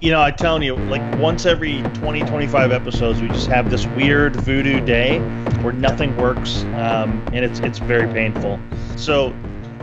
[0.00, 3.84] You know, I'm telling you, like once every 20, 25 episodes, we just have this
[3.88, 5.18] weird voodoo day
[5.60, 8.60] where nothing works, um, and it's it's very painful.
[8.96, 9.34] So,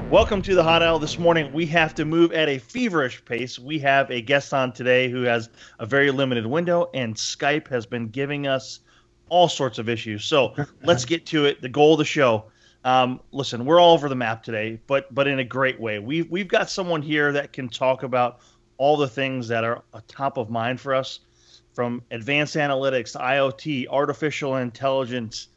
[0.09, 1.51] welcome to the Hot Aisle this morning.
[1.51, 3.59] We have to move at a feverish pace.
[3.59, 5.49] We have a guest on today who has
[5.79, 8.79] a very limited window, and Skype has been giving us
[9.27, 10.23] all sorts of issues.
[10.23, 11.61] So let's get to it.
[11.61, 12.45] The goal of the show.
[12.85, 15.99] Um, listen, we're all over the map today, but but in a great way.
[15.99, 18.39] We've we've got someone here that can talk about
[18.77, 21.19] all the things that are top of mind for us
[21.73, 25.49] from advanced analytics, IoT, artificial intelligence,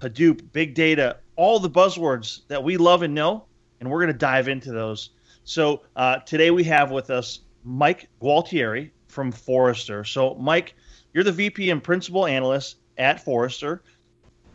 [0.00, 3.44] Hadoop, big data, all the buzzwords that we love and know,
[3.80, 5.10] and we're going to dive into those.
[5.44, 10.04] So uh, today we have with us Mike Gualtieri from Forrester.
[10.04, 10.74] So, Mike,
[11.12, 13.82] you're the VP and Principal Analyst at Forrester.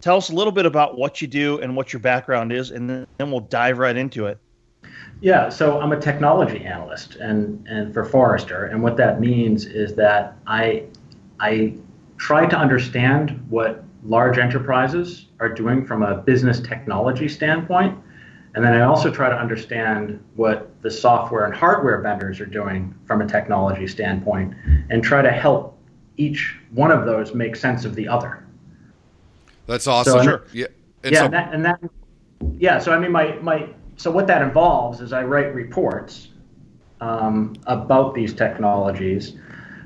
[0.02, 2.90] Tell us a little bit about what you do and what your background is, and
[2.90, 4.38] then we'll dive right into it.
[5.22, 9.96] Yeah, so I'm a technology analyst and, and for Forrester, and what that means is
[9.96, 10.86] that I
[11.40, 11.76] I
[12.18, 17.98] try to understand what large enterprises are doing from a business technology standpoint,
[18.56, 22.96] and then I also try to understand what the software and hardware vendors are doing
[23.06, 24.54] from a technology standpoint,
[24.90, 25.78] and try to help
[26.16, 28.46] each one of those make sense of the other.
[29.66, 30.20] That's awesome.
[30.20, 30.44] So, sure.
[30.54, 30.68] Yeah,
[31.04, 31.80] and yeah, so, and, that, and that
[32.58, 32.80] yeah.
[32.80, 33.68] So I mean, my my
[34.00, 36.30] so what that involves is I write reports
[37.02, 39.34] um, about these technologies,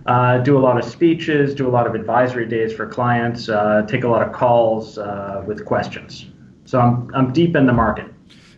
[0.05, 3.83] uh, do a lot of speeches, do a lot of advisory days for clients, uh,
[3.87, 6.27] take a lot of calls uh, with questions.
[6.65, 8.12] So I'm, I'm deep in the market.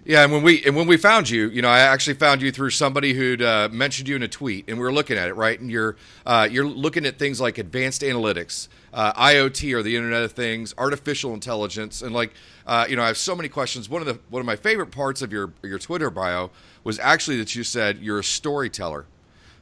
[0.08, 2.52] Yeah, and when we and when we found you, you know, I actually found you
[2.52, 5.34] through somebody who'd uh, mentioned you in a tweet, and we were looking at it,
[5.34, 5.59] right?
[5.59, 5.95] And you're
[6.28, 10.75] uh, you're looking at things like advanced analytics, uh, IoT or the Internet of Things,
[10.78, 12.36] artificial intelligence, and like
[12.67, 13.89] uh, you know, I have so many questions.
[13.89, 16.52] One of the one of my favorite parts of your your Twitter bio
[16.84, 19.08] was actually that you said you're a storyteller.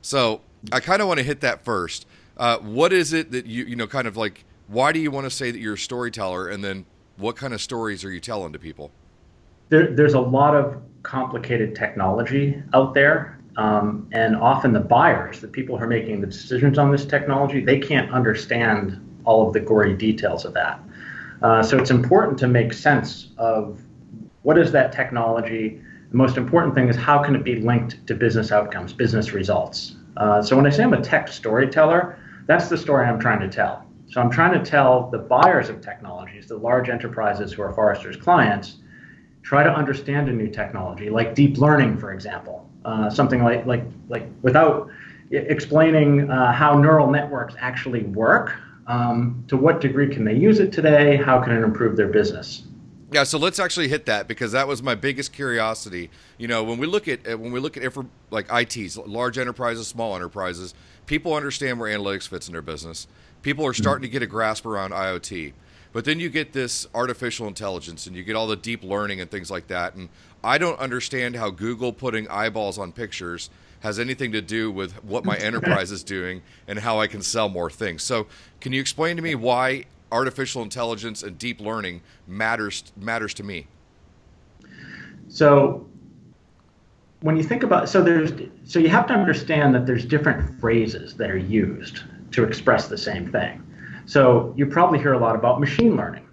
[0.01, 0.41] So
[0.73, 2.06] I kind of want to hit that first.
[2.35, 4.44] Uh, what is it that you you know kind of like?
[4.67, 6.85] Why do you want to say that you're a storyteller, and then
[7.16, 8.91] what kind of stories are you telling to people?
[9.69, 13.40] There, there's a lot of complicated technology out there.
[13.56, 17.63] Um, and often the buyers, the people who are making the decisions on this technology,
[17.63, 20.79] they can't understand all of the gory details of that.
[21.41, 23.79] Uh, so it's important to make sense of
[24.41, 25.81] what is that technology.
[26.09, 29.96] The most important thing is how can it be linked to business outcomes, business results.
[30.18, 33.50] Uh, so when I say I'm a tech storyteller, that's the story I'm trying to
[33.50, 33.85] tell.
[34.07, 38.18] So I'm trying to tell the buyers of technologies, the large enterprises who are Forrester's
[38.18, 38.78] clients,
[39.43, 43.83] try to understand a new technology, like deep learning, for example, uh, something like like
[44.09, 44.89] like without
[45.31, 48.55] explaining uh, how neural networks actually work.
[48.85, 51.15] Um, to what degree can they use it today?
[51.15, 52.63] How can it improve their business?
[53.13, 56.09] Yeah, so let's actually hit that because that was my biggest curiosity.
[56.37, 57.95] You know, when we look at when we look at
[58.31, 60.73] like ITs, large enterprises, small enterprises,
[61.05, 63.07] people understand where analytics fits in their business.
[63.41, 65.53] People are starting to get a grasp around IoT.
[65.93, 69.29] But then you get this artificial intelligence and you get all the deep learning and
[69.29, 69.93] things like that.
[69.93, 70.09] And
[70.43, 75.23] I don't understand how Google putting eyeballs on pictures has anything to do with what
[75.23, 78.01] my enterprise is doing and how I can sell more things.
[78.01, 78.27] So,
[78.59, 83.67] can you explain to me why artificial intelligence and deep learning matters matters to me?
[85.27, 85.87] So,
[87.21, 88.31] when you think about so there's
[88.63, 92.97] so you have to understand that there's different phrases that are used to express the
[92.97, 93.62] same thing.
[94.06, 96.28] So you probably hear a lot about machine learning,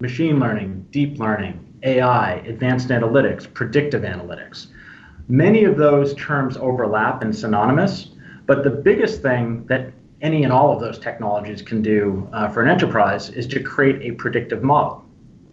[0.00, 4.68] machine learning, deep learning, AI, advanced analytics, predictive analytics.
[5.28, 8.10] Many of those terms overlap and synonymous,
[8.46, 12.62] but the biggest thing that any and all of those technologies can do uh, for
[12.62, 15.04] an enterprise is to create a predictive model,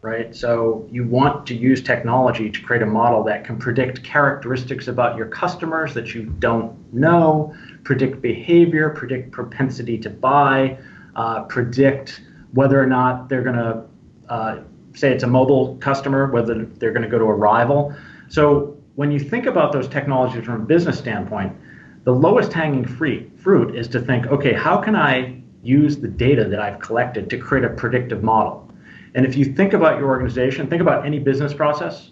[0.01, 0.35] right?
[0.35, 5.15] So you want to use technology to create a model that can predict characteristics about
[5.15, 10.77] your customers that you don't know, predict behavior, predict propensity to buy,
[11.17, 12.21] uh, predict
[12.53, 13.83] whether or not they're going to
[14.29, 14.59] uh,
[14.93, 17.93] say it's a mobile customer, whether they're going to go to a rival.
[18.29, 21.55] So when you think about those technologies from a business standpoint,
[22.03, 26.59] the lowest hanging fruit is to think, okay, how can I use the data that
[26.59, 28.71] I've collected to create a predictive model?
[29.13, 32.11] And if you think about your organization, think about any business process.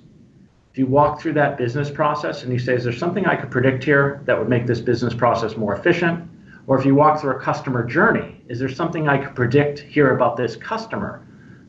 [0.72, 3.52] If you walk through that business process and you say, is there something I could
[3.52, 6.30] predict here that would make this business process more efficient?
[6.68, 10.16] Or if you walk through a customer journey, is there something I could predict here
[10.16, 11.26] about this customer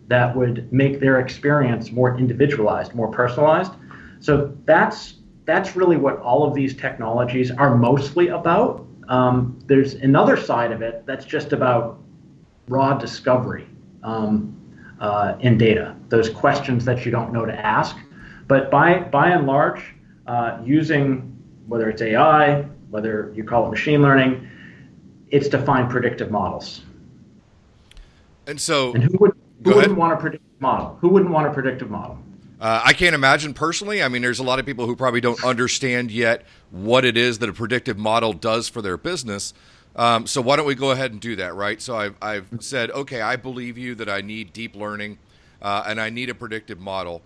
[0.08, 3.72] that would make their experience more individualized, more personalized?
[4.20, 5.14] So that's
[5.44, 8.84] that's really what all of these technologies are mostly about.
[9.08, 12.00] Um, there's another side of it that's just about
[12.68, 13.68] raw discovery
[14.02, 14.52] um,
[14.98, 17.96] uh, in data, those questions that you don't know to ask.
[18.48, 19.94] But by by and large,
[20.26, 21.32] uh, using
[21.68, 24.48] whether it's AI, whether you call it machine learning,
[25.36, 26.80] it's to find predictive models.
[28.46, 29.32] And so, and who, would,
[29.64, 29.96] who wouldn't ahead.
[29.96, 30.96] want a predictive model?
[31.00, 32.18] Who wouldn't want a predictive model?
[32.58, 34.02] Uh, I can't imagine personally.
[34.02, 37.38] I mean, there's a lot of people who probably don't understand yet what it is
[37.40, 39.52] that a predictive model does for their business.
[39.94, 41.82] Um, so why don't we go ahead and do that, right?
[41.82, 45.18] So I've, I've said, okay, I believe you that I need deep learning
[45.60, 47.20] uh, and I need a predictive model.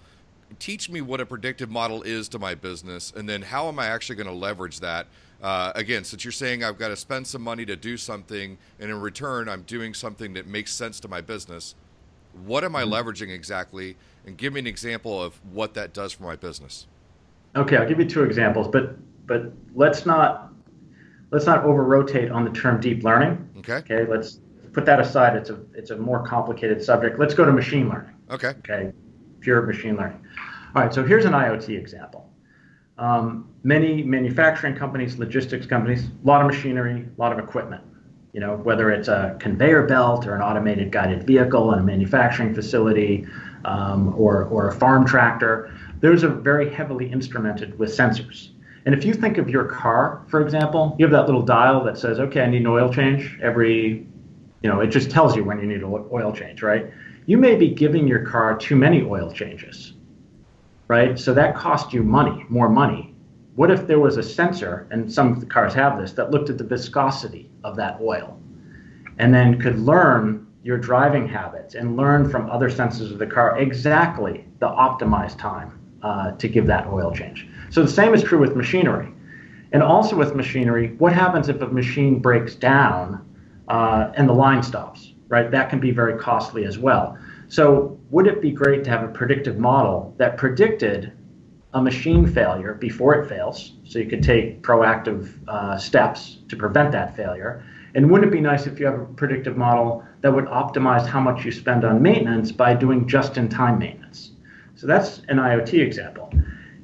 [0.59, 3.87] Teach me what a predictive model is to my business, and then how am I
[3.87, 5.07] actually going to leverage that?
[5.43, 8.91] Uh, again, since you're saying I've got to spend some money to do something, and
[8.91, 11.75] in return, I'm doing something that makes sense to my business.
[12.45, 13.97] What am I leveraging exactly?
[14.27, 16.87] And give me an example of what that does for my business.
[17.57, 18.97] Okay, I'll give you two examples, but
[19.27, 20.53] but let's not
[21.31, 23.49] let's not over rotate on the term deep learning.
[23.59, 23.77] Okay.
[23.77, 24.41] Okay, let's
[24.73, 25.37] put that aside.
[25.37, 27.19] It's a it's a more complicated subject.
[27.19, 28.15] Let's go to machine learning.
[28.31, 28.55] Okay.
[28.59, 28.93] Okay,
[29.41, 30.25] pure machine learning.
[30.77, 32.30] All right, so here's an IoT example.
[33.01, 37.83] Um, many manufacturing companies, logistics companies, a lot of machinery, a lot of equipment.
[38.35, 42.55] You know, whether it's a conveyor belt or an automated guided vehicle in a manufacturing
[42.55, 43.27] facility,
[43.65, 48.51] um, or or a farm tractor, those are very heavily instrumented with sensors.
[48.85, 51.99] And if you think of your car, for example, you have that little dial that
[51.99, 54.07] says, "Okay, I need an oil change every,"
[54.63, 56.87] you know, it just tells you when you need an oil change, right?
[57.25, 59.95] You may be giving your car too many oil changes
[60.91, 61.17] right?
[61.21, 63.15] So that cost you money, more money.
[63.55, 66.51] What if there was a sensor, and some of the cars have this, that looked
[66.51, 68.37] at the viscosity of that oil
[69.19, 73.57] and then could learn your driving habits and learn from other sensors of the car
[73.61, 77.47] exactly the optimized time uh, to give that oil change?
[77.71, 79.13] So the same is true with machinery.
[79.71, 83.25] And also with machinery, what happens if a machine breaks down
[83.69, 85.53] uh, and the line stops, right?
[85.53, 87.17] That can be very costly as well.
[87.47, 91.13] So, would it be great to have a predictive model that predicted
[91.75, 93.75] a machine failure before it fails?
[93.85, 97.65] So, you could take proactive uh, steps to prevent that failure.
[97.95, 101.21] And wouldn't it be nice if you have a predictive model that would optimize how
[101.21, 104.33] much you spend on maintenance by doing just in time maintenance?
[104.75, 106.33] So, that's an IoT example.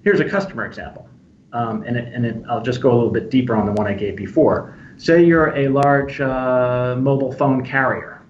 [0.05, 1.08] Here's a customer example.
[1.52, 3.87] Um, and it, and it, I'll just go a little bit deeper on the one
[3.87, 4.76] I gave before.
[4.99, 8.23] Say you're a large uh, mobile phone carrier.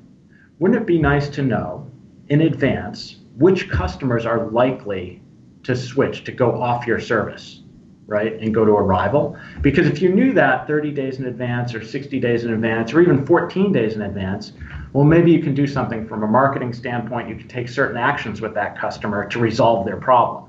[0.59, 1.86] Wouldn't it be nice to know
[2.29, 5.23] in advance which customers are likely
[5.63, 7.61] to switch to go off your service,
[8.07, 9.37] right, and go to a rival?
[9.61, 13.01] Because if you knew that 30 days in advance, or 60 days in advance, or
[13.01, 14.53] even 14 days in advance,
[14.93, 17.29] well, maybe you can do something from a marketing standpoint.
[17.29, 20.45] You can take certain actions with that customer to resolve their problem.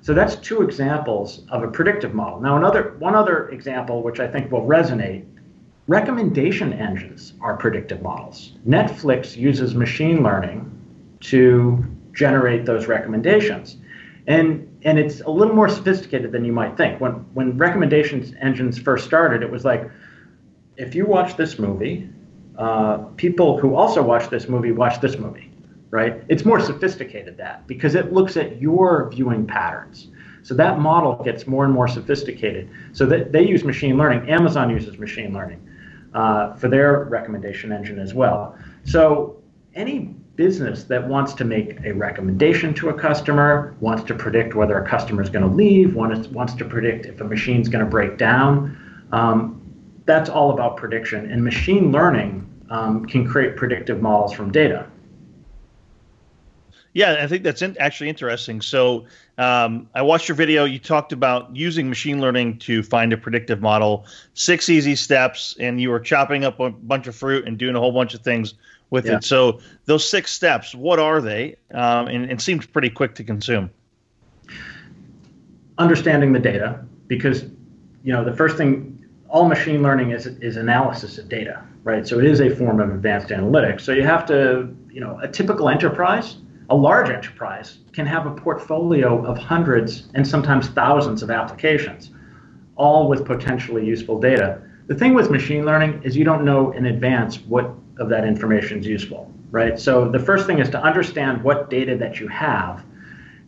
[0.00, 2.40] So that's two examples of a predictive model.
[2.40, 5.24] Now, another one other example, which I think will resonate,
[5.88, 8.52] recommendation engines are predictive models.
[8.66, 10.75] Netflix uses machine learning
[11.30, 13.76] to generate those recommendations.
[14.26, 17.00] And and it's a little more sophisticated than you might think.
[17.00, 19.90] When when recommendations engines first started, it was like,
[20.76, 22.08] if you watch this movie,
[22.58, 25.50] uh, people who also watch this movie watch this movie,
[25.90, 26.22] right?
[26.28, 30.08] It's more sophisticated that because it looks at your viewing patterns.
[30.42, 32.70] So that model gets more and more sophisticated.
[32.92, 34.30] So that they use machine learning.
[34.30, 35.60] Amazon uses machine learning
[36.14, 38.56] uh, for their recommendation engine as well.
[38.84, 39.42] So
[39.74, 44.78] any business that wants to make a recommendation to a customer, wants to predict whether
[44.78, 47.84] a customer is going to leave, wants, wants to predict if a machine is going
[47.84, 48.76] to break down,
[49.12, 49.62] um,
[50.04, 51.30] that's all about prediction.
[51.30, 54.86] And machine learning um, can create predictive models from data.
[56.92, 58.62] Yeah, I think that's in, actually interesting.
[58.62, 59.04] So
[59.36, 60.64] um, I watched your video.
[60.64, 65.78] You talked about using machine learning to find a predictive model, six easy steps, and
[65.78, 68.54] you were chopping up a bunch of fruit and doing a whole bunch of things
[68.90, 69.16] with Yeah.
[69.16, 69.24] it.
[69.24, 71.56] So those six steps, what are they?
[71.72, 73.70] Um, and it seems pretty quick to consume.
[75.78, 77.42] understanding the data because
[78.02, 82.18] you know the first thing all machine learning is is analysis of data right so
[82.18, 85.68] it is a form of advanced analytics so you have to you know a typical
[85.68, 86.36] enterprise
[86.70, 92.10] a large enterprise can have a portfolio of hundreds and sometimes thousands of applications
[92.76, 96.86] all with potentially useful data the thing with machine learning is you don't know in
[96.86, 101.42] advance what of that information is useful right so the first thing is to understand
[101.42, 102.84] what data that you have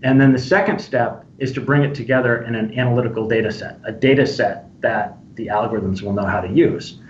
[0.02, 3.78] and then the second step is to bring it together in an analytical data set,
[3.84, 7.00] a data set that the algorithms will know how to use.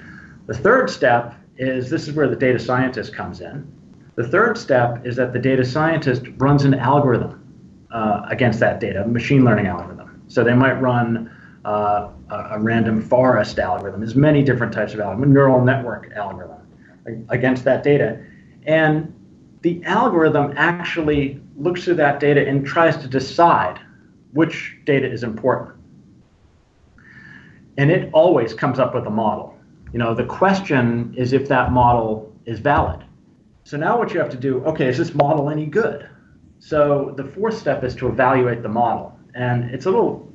[0.47, 3.71] The third step is this is where the data scientist comes in.
[4.17, 7.45] The third step is that the data scientist runs an algorithm
[7.91, 10.23] uh, against that data, a machine learning algorithm.
[10.29, 11.31] So they might run
[11.65, 16.68] uh, a, a random forest algorithm, there's many different types of algorithm, neural network algorithm
[17.29, 18.23] against that data.
[18.65, 19.15] And
[19.63, 23.81] the algorithm actually looks through that data and tries to decide
[24.33, 25.75] which data is important.
[27.77, 29.57] And it always comes up with a model.
[29.93, 33.05] You know, the question is if that model is valid.
[33.65, 36.09] So now what you have to do, okay, is this model any good?
[36.59, 39.19] So the fourth step is to evaluate the model.
[39.35, 40.31] And it's a little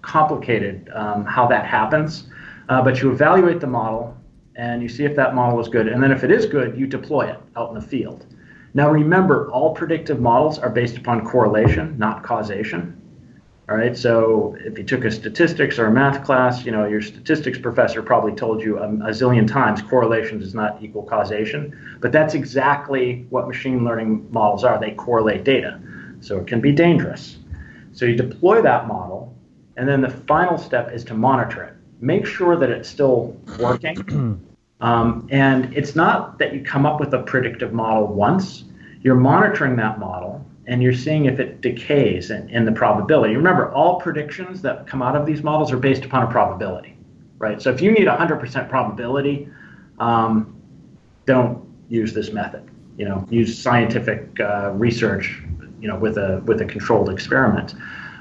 [0.00, 2.28] complicated um, how that happens,
[2.68, 4.16] uh, but you evaluate the model
[4.56, 5.88] and you see if that model is good.
[5.88, 8.26] And then if it is good, you deploy it out in the field.
[8.74, 12.98] Now remember, all predictive models are based upon correlation, not causation.
[13.68, 17.00] All right, so if you took a statistics or a math class, you know, your
[17.00, 21.98] statistics professor probably told you a, a zillion times correlation does not equal causation.
[22.00, 24.80] But that's exactly what machine learning models are.
[24.80, 25.80] They correlate data.
[26.20, 27.38] So it can be dangerous.
[27.92, 29.34] So you deploy that model,
[29.76, 31.71] and then the final step is to monitor it.
[32.02, 34.44] Make sure that it's still working.
[34.80, 38.64] um, and it's not that you come up with a predictive model once,
[39.02, 43.34] you're monitoring that model and you're seeing if it decays in, in, the probability.
[43.34, 46.96] Remember, all predictions that come out of these models are based upon a probability,
[47.38, 47.60] right?
[47.60, 49.48] So if you need 100% probability,
[49.98, 50.60] um,
[51.26, 52.68] don't use this method.
[52.96, 55.42] You know, use scientific uh, research,
[55.80, 57.74] you know, with a with a controlled experiment.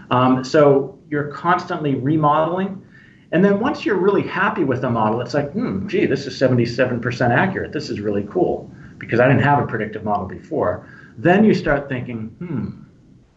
[0.09, 2.83] Um, so you're constantly remodeling.
[3.31, 6.39] And then once you're really happy with the model, it's like, hmm, gee, this is
[6.39, 7.71] 77% accurate.
[7.71, 10.87] This is really cool because I didn't have a predictive model before.
[11.17, 12.81] Then you start thinking, hmm,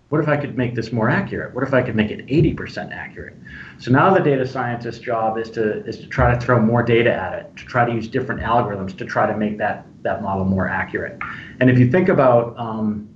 [0.08, 1.54] what if I could make this more accurate?
[1.54, 3.34] What if I could make it 80% accurate?
[3.78, 7.12] So now the data scientist's job is to is to try to throw more data
[7.12, 10.44] at it, to try to use different algorithms to try to make that that model
[10.44, 11.18] more accurate.
[11.60, 13.08] And if you think about um,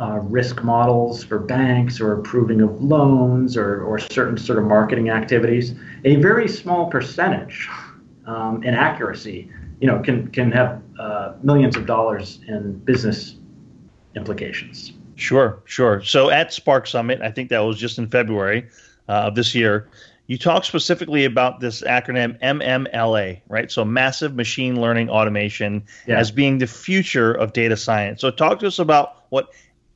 [0.00, 5.10] uh, risk models for banks or approving of loans or, or certain sort of marketing
[5.10, 5.74] activities,
[6.04, 7.68] a very small percentage
[8.26, 9.50] um, in accuracy,
[9.80, 13.36] you know, can can have uh, millions of dollars in business
[14.14, 14.92] implications.
[15.16, 16.02] Sure, sure.
[16.04, 18.68] So at Spark Summit, I think that was just in February
[19.08, 19.88] uh, of this year,
[20.28, 23.70] you talk specifically about this acronym MMLA, right?
[23.70, 26.18] So massive machine learning automation yeah.
[26.18, 28.20] as being the future of data science.
[28.20, 29.48] So talk to us about what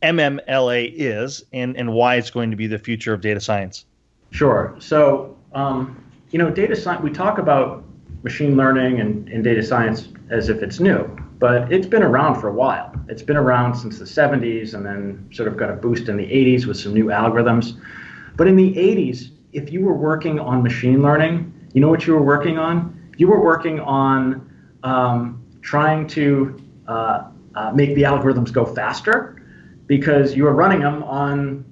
[0.03, 3.87] MMLA is and, and why it's going to be the future of data science.
[4.31, 4.75] Sure.
[4.79, 7.85] So, um, you know, data science, we talk about
[8.23, 11.05] machine learning and, and data science as if it's new,
[11.39, 12.93] but it's been around for a while.
[13.09, 16.27] It's been around since the 70s and then sort of got a boost in the
[16.27, 17.79] 80s with some new algorithms.
[18.37, 22.15] But in the 80s, if you were working on machine learning, you know what you
[22.15, 23.11] were working on?
[23.19, 24.49] You were working on
[24.83, 29.42] um, trying to uh, uh, make the algorithms go faster
[29.93, 31.63] because you were running them on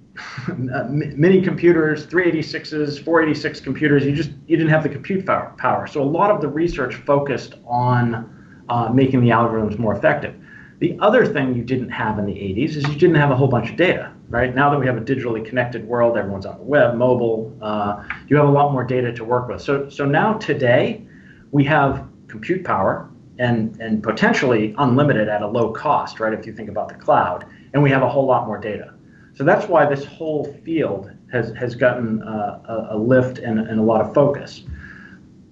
[0.91, 4.05] mini computers, 386s, 486 computers.
[4.05, 5.87] You just you didn't have the compute power.
[5.87, 10.35] So a lot of the research focused on uh, making the algorithms more effective.
[10.81, 13.49] The other thing you didn't have in the 80s is you didn't have a whole
[13.49, 14.55] bunch of data, right?
[14.55, 18.37] Now that we have a digitally connected world, everyone's on the web, mobile, uh, you
[18.37, 19.63] have a lot more data to work with.
[19.63, 21.07] So, so now today
[21.53, 23.09] we have compute power
[23.39, 26.35] and, and potentially unlimited at a low cost, right?
[26.35, 28.95] If you think about the cloud and we have a whole lot more data.
[29.35, 33.83] So that's why this whole field has, has gotten uh, a, lift and, and a
[33.83, 34.65] lot of focus.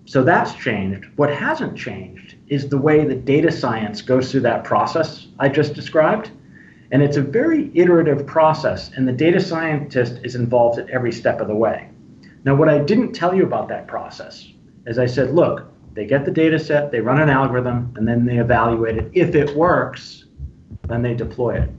[0.05, 1.07] So that's changed.
[1.17, 5.75] What hasn't changed is the way that data science goes through that process I just
[5.75, 6.31] described.
[6.91, 11.39] And it's a very iterative process, and the data scientist is involved at every step
[11.39, 11.91] of the way.
[12.45, 14.49] Now, what I didn't tell you about that process
[14.87, 18.25] is I said, look, they get the data set, they run an algorithm, and then
[18.25, 19.11] they evaluate it.
[19.13, 20.25] If it works,
[20.89, 21.71] then they deploy it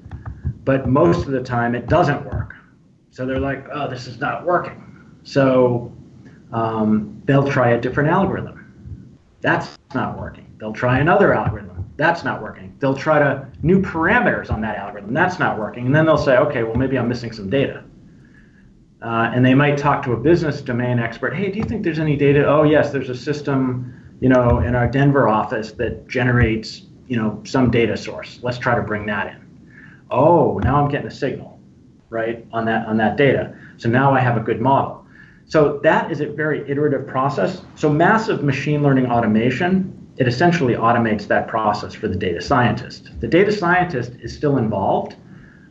[0.69, 2.53] but most of the time it doesn't work.
[3.09, 4.79] So they're like, oh, this is not working.
[5.23, 5.91] So
[6.53, 9.17] um, they'll try a different algorithm.
[9.41, 10.45] That's not working.
[10.59, 11.91] They'll try another algorithm.
[11.97, 12.75] That's not working.
[12.77, 15.11] They'll try to new parameters on that algorithm.
[15.11, 15.87] That's not working.
[15.87, 17.83] And then they'll say, okay, well, maybe I'm missing some data.
[19.01, 21.33] Uh, and they might talk to a business domain expert.
[21.33, 22.45] Hey, do you think there's any data?
[22.45, 27.41] Oh, yes, there's a system, you know, in our Denver office that generates, you know,
[27.43, 28.39] some data source.
[28.43, 29.48] Let's try to bring that in
[30.11, 31.59] oh, now I'm getting a signal,
[32.09, 33.55] right, on that on that data.
[33.77, 35.05] So now I have a good model.
[35.45, 37.61] So that is a very iterative process.
[37.75, 43.09] So massive machine learning automation, it essentially automates that process for the data scientist.
[43.19, 45.15] The data scientist is still involved,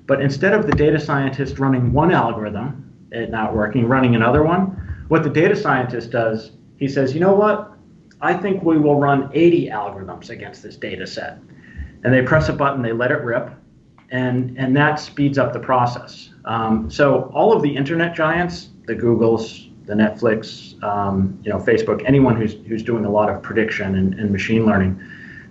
[0.07, 5.05] but instead of the data scientist running one algorithm, it not working, running another one,
[5.09, 7.73] what the data scientist does, he says, you know what?
[8.21, 11.39] I think we will run 80 algorithms against this data set.
[12.03, 13.51] And they press a button, they let it rip,
[14.11, 16.31] and and that speeds up the process.
[16.45, 22.03] Um, so all of the internet giants, the Googles, the Netflix, um, you know, Facebook,
[22.07, 25.01] anyone who's who's doing a lot of prediction and, and machine learning,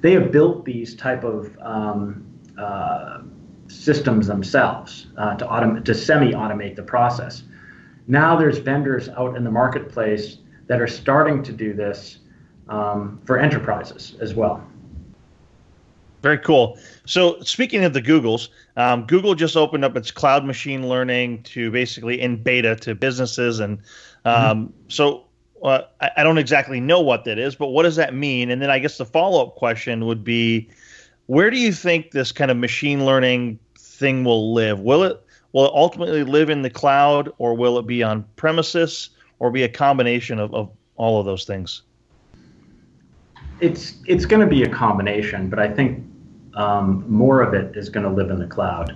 [0.01, 2.25] they have built these type of um,
[2.57, 3.21] uh,
[3.67, 7.43] systems themselves uh, to autom- to semi-automate the process.
[8.07, 10.37] Now there's vendors out in the marketplace
[10.67, 12.19] that are starting to do this
[12.69, 14.65] um, for enterprises as well.
[16.27, 16.77] Very cool.
[17.05, 21.71] So, speaking of the Googles, um, Google just opened up its cloud machine learning to
[21.71, 23.77] basically in beta to businesses, and
[24.25, 24.71] um, mm-hmm.
[24.89, 25.23] so
[25.63, 28.51] uh, I, I, don't exactly know what that is, but what does that mean?
[28.51, 30.67] And then I guess the follow up question would be,
[31.27, 34.81] where do you think this kind of machine learning thing will live?
[34.81, 39.11] Will it will it ultimately live in the cloud, or will it be on premises,
[39.39, 41.83] or be a combination of, of all of those things?
[43.61, 46.03] It's it's going to be a combination, but I think
[46.57, 48.95] um, more of it is going to live in the cloud.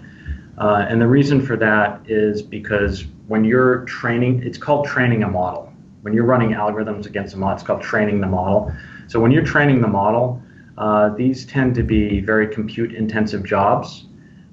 [0.58, 5.30] Uh, and the reason for that is because when you're training, it's called training a
[5.30, 5.72] model.
[6.01, 8.74] When you're running algorithms against a model, it's called training the model.
[9.08, 10.41] So when you're training the model,
[10.77, 14.06] uh, these tend to be very compute intensive jobs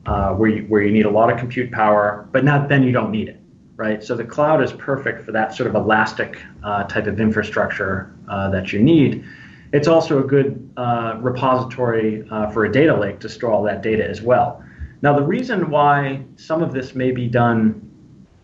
[0.06, 2.92] uh, where, you, where you need a lot of compute power, but not then you
[2.92, 3.40] don't need it,
[3.76, 4.04] right?
[4.04, 8.50] So the cloud is perfect for that sort of elastic uh, type of infrastructure uh,
[8.50, 9.24] that you need.
[9.72, 13.82] It's also a good uh, repository uh, for a data lake to store all that
[13.82, 14.64] data as well.
[15.02, 17.84] Now, the reason why some of this may be done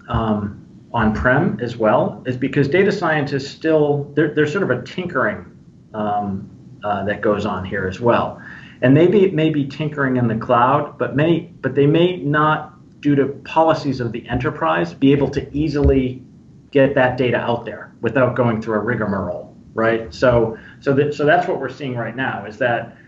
[0.09, 5.45] um, on-prem as well is because data scientists still there's sort of a tinkering
[5.93, 6.49] um,
[6.85, 8.41] uh, that goes on here as well,
[8.83, 13.01] and maybe it may be tinkering in the cloud, but many but they may not,
[13.01, 16.23] due to policies of the enterprise, be able to easily
[16.71, 20.13] get that data out there without going through a rigmarole, right?
[20.15, 22.99] So so that, so that's what we're seeing right now is that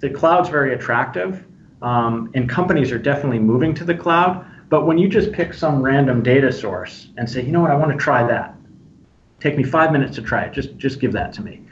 [0.00, 1.44] the cloud's very attractive,
[1.82, 4.44] um, and companies are definitely moving to the cloud.
[4.68, 7.76] But when you just pick some random data source and say, you know what, I
[7.76, 8.56] want to try that,
[9.38, 10.52] take me five minutes to try it.
[10.52, 11.62] Just just give that to me.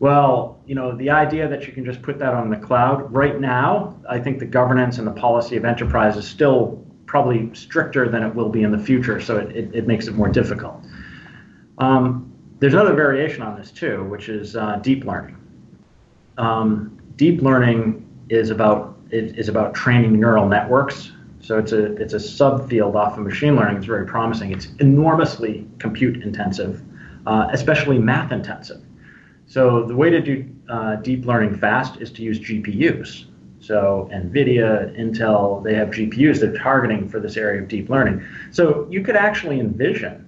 [0.00, 3.40] Well, you know, the idea that you can just put that on the cloud right
[3.40, 8.22] now, I think the governance and the policy of enterprise is still probably stricter than
[8.22, 10.84] it will be in the future, so it, it, it makes it more difficult.
[11.78, 12.27] Um,
[12.60, 15.36] there's another variation on this too, which is uh, deep learning.
[16.38, 21.12] Um, deep learning is about is about training neural networks.
[21.40, 23.78] So it's a it's a subfield off of machine learning.
[23.78, 24.52] It's very promising.
[24.52, 26.82] It's enormously compute intensive,
[27.26, 28.82] uh, especially math intensive.
[29.46, 33.24] So the way to do uh, deep learning fast is to use GPUs.
[33.60, 38.22] So NVIDIA, Intel, they have GPUs they're targeting for this area of deep learning.
[38.50, 40.26] So you could actually envision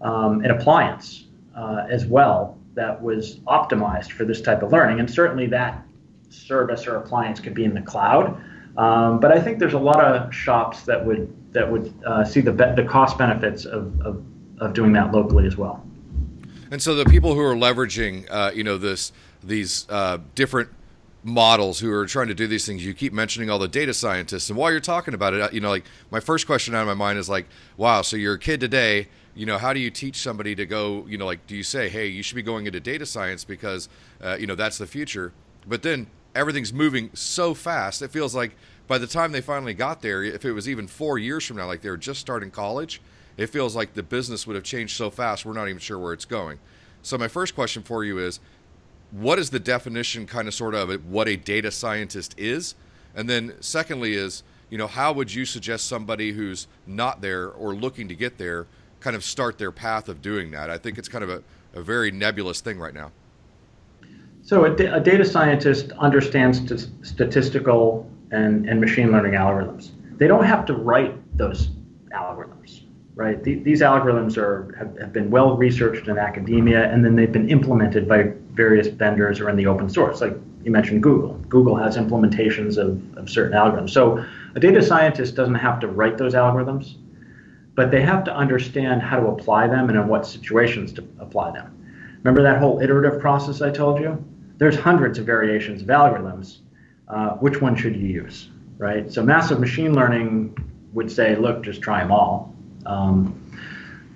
[0.00, 1.23] um, an appliance
[1.56, 5.00] uh, as well that was optimized for this type of learning.
[5.00, 5.82] And certainly that
[6.28, 8.42] service or appliance could be in the cloud.
[8.76, 12.40] Um, but I think there's a lot of shops that would that would uh, see
[12.40, 14.24] the be- the cost benefits of, of,
[14.58, 15.86] of doing that locally as well.
[16.72, 19.12] And so the people who are leveraging, uh, you know, this
[19.44, 20.70] these uh, different
[21.22, 24.50] models who are trying to do these things, you keep mentioning all the data scientists.
[24.50, 26.86] And while you're talking about it, uh, you know, like my first question out of
[26.88, 29.90] my mind is like, wow, so you're a kid today you know how do you
[29.90, 32.66] teach somebody to go you know like do you say hey you should be going
[32.66, 33.88] into data science because
[34.22, 35.32] uh, you know that's the future
[35.66, 38.54] but then everything's moving so fast it feels like
[38.86, 41.66] by the time they finally got there if it was even four years from now
[41.66, 43.00] like they were just starting college
[43.36, 46.12] it feels like the business would have changed so fast we're not even sure where
[46.12, 46.58] it's going.
[47.02, 48.40] So my first question for you is
[49.10, 52.74] what is the definition kind of sort of, of what a data scientist is?
[53.14, 57.74] And then secondly is you know how would you suggest somebody who's not there or
[57.74, 58.66] looking to get there
[59.04, 60.70] kind of start their path of doing that.
[60.70, 61.42] I think it's kind of a,
[61.74, 63.12] a very nebulous thing right now.
[64.42, 69.90] So a, a data scientist understands st- statistical and, and machine learning algorithms.
[70.16, 71.68] They don't have to write those
[72.12, 72.80] algorithms,
[73.14, 73.44] right?
[73.44, 77.50] The, these algorithms are have, have been well researched in academia, and then they've been
[77.50, 80.22] implemented by various vendors or in the open source.
[80.22, 81.34] Like you mentioned, Google.
[81.50, 83.90] Google has implementations of, of certain algorithms.
[83.90, 86.94] So a data scientist doesn't have to write those algorithms
[87.74, 91.50] but they have to understand how to apply them and in what situations to apply
[91.50, 91.70] them.
[92.22, 94.22] Remember that whole iterative process I told you?
[94.58, 96.58] There's hundreds of variations of algorithms.
[97.06, 99.12] Uh, which one should you use, right?
[99.12, 100.56] So massive machine learning
[100.94, 102.54] would say, look, just try them all.
[102.86, 103.38] Um,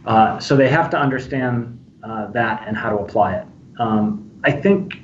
[0.06, 3.46] uh, so they have to understand uh, that and how to apply it.
[3.78, 5.02] Um, I think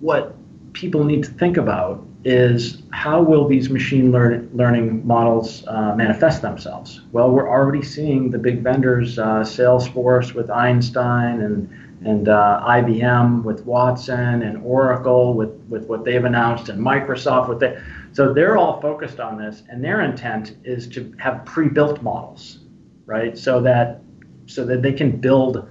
[0.00, 0.34] what
[0.76, 6.42] people need to think about is how will these machine learn, learning models uh, manifest
[6.42, 7.00] themselves?
[7.12, 11.68] Well, we're already seeing the big vendors, uh, Salesforce with Einstein and
[12.04, 17.62] and uh, IBM with Watson and Oracle with, with what they've announced and Microsoft with
[17.62, 17.80] it.
[18.12, 22.58] So they're all focused on this, and their intent is to have pre-built models,
[23.06, 23.36] right?
[23.36, 24.02] So that
[24.44, 25.66] so that they can build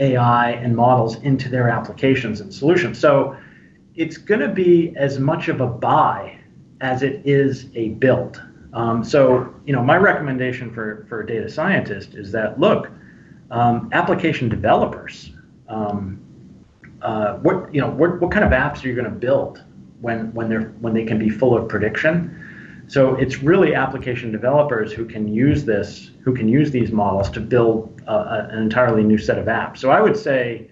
[0.00, 2.98] AI and models into their applications and solutions.
[2.98, 3.36] So
[3.94, 6.38] it's going to be as much of a buy
[6.80, 8.42] as it is a build.
[8.72, 12.90] Um, so, you know, my recommendation for, for a data scientist is that look,
[13.50, 15.32] um, application developers
[15.68, 16.20] um,
[17.02, 19.62] uh, what you know what, what kind of apps are you going to build
[20.00, 22.36] when when they're when they can be full of prediction
[22.86, 27.40] so it's really application developers who can use this who can use these models to
[27.40, 30.68] build an entirely new set of apps so i would say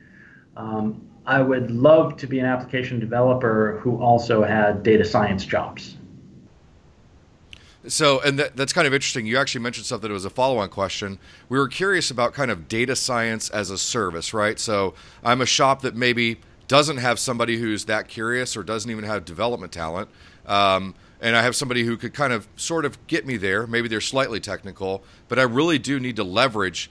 [0.57, 5.95] um, i would love to be an application developer who also had data science jobs
[7.87, 9.25] so, and that, that's kind of interesting.
[9.25, 11.19] You actually mentioned something that was a follow on question.
[11.49, 14.59] We were curious about kind of data science as a service, right?
[14.59, 16.39] So, I'm a shop that maybe
[16.69, 20.11] doesn't have somebody who's that curious or doesn't even have development talent.
[20.47, 23.67] Um, and I have somebody who could kind of sort of get me there.
[23.67, 26.91] Maybe they're slightly technical, but I really do need to leverage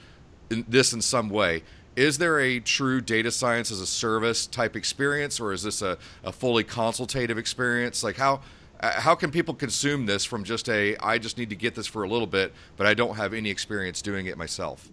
[0.50, 1.64] this in some way.
[1.98, 5.98] Is there a true data science as a service type experience, or is this a,
[6.24, 8.04] a fully consultative experience?
[8.04, 8.42] Like, how
[8.80, 12.04] how can people consume this from just a I just need to get this for
[12.04, 14.92] a little bit, but I don't have any experience doing it myself?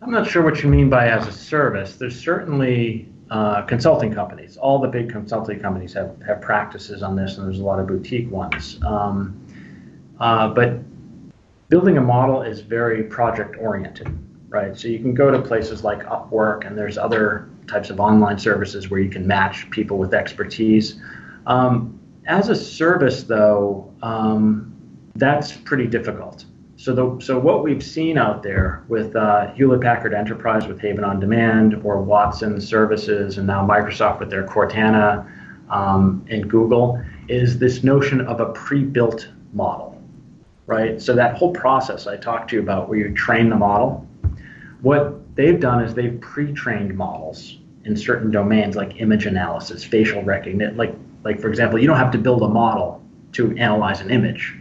[0.00, 1.96] I'm not sure what you mean by as a service.
[1.96, 4.56] There's certainly uh, consulting companies.
[4.56, 7.88] All the big consulting companies have, have practices on this, and there's a lot of
[7.88, 8.78] boutique ones.
[8.84, 9.40] Um,
[10.20, 10.78] uh, but
[11.68, 14.16] building a model is very project oriented,
[14.54, 14.78] right?
[14.78, 18.88] So you can go to places like Upwork, and there's other types of online services
[18.88, 21.00] where you can match people with expertise.
[21.48, 24.72] Um, as a service, though, um,
[25.16, 26.44] that's pretty difficult.
[26.76, 31.02] So, the, so what we've seen out there with uh, Hewlett Packard Enterprise with Haven
[31.02, 35.28] on Demand, or Watson Services, and now Microsoft with their Cortana
[35.68, 40.00] um, and Google, is this notion of a pre-built model,
[40.66, 41.02] right?
[41.02, 44.06] So that whole process I talked to you about, where you train the model,
[44.84, 50.76] what they've done is they've pre-trained models in certain domains like image analysis, facial recognition,
[50.76, 50.94] like
[51.24, 54.54] like, for example, you don't have to build a model to analyze an image.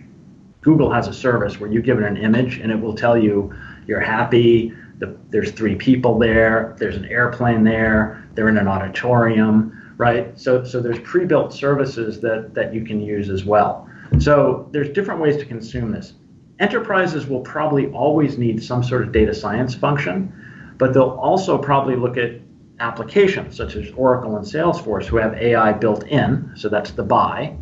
[0.61, 3.53] Google has a service where you give it an image and it will tell you
[3.85, 9.93] you're happy, the, there's three people there, there's an airplane there, they're in an auditorium,
[9.97, 10.39] right?
[10.39, 13.89] So, so there's pre-built services that, that you can use as well.
[14.19, 16.13] So there's different ways to consume this.
[16.59, 20.31] Enterprises will probably always need some sort of data science function,
[20.77, 22.31] but they'll also probably look at
[22.79, 27.55] applications such as Oracle and Salesforce who have AI built in, so that's the buy.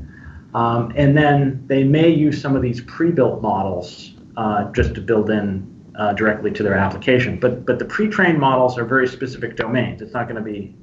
[0.54, 5.30] Um, and then they may use some of these pre-built models uh, just to build
[5.30, 7.40] in uh, directly to their application.
[7.40, 10.02] But but the pre-trained models are very specific domains.
[10.02, 10.76] It's not going to be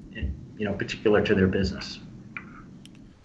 [0.59, 2.01] you know particular to their business.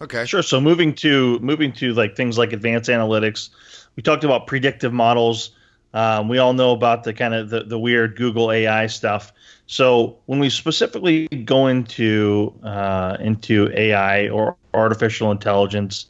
[0.02, 0.44] Okay, sure.
[0.44, 3.50] So moving to moving to like things like advanced analytics,
[3.96, 5.52] we talked about predictive models.
[5.94, 9.32] Um, we all know about the kind of the, the weird Google AI stuff.
[9.68, 16.08] So when we specifically go into uh, into AI or artificial intelligence,